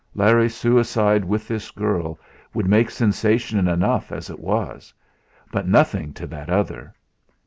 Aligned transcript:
Larry's 0.15 0.55
suicide 0.55 1.23
with 1.25 1.47
this 1.47 1.69
girl 1.69 2.17
would 2.55 2.67
make 2.67 2.89
sensation 2.89 3.67
enough 3.67 4.11
as 4.11 4.31
it 4.31 4.39
was; 4.39 4.91
but 5.51 5.67
nothing 5.67 6.11
to 6.13 6.25
that 6.25 6.49
other. 6.49 6.95